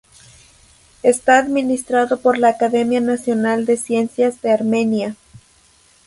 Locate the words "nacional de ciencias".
2.99-4.41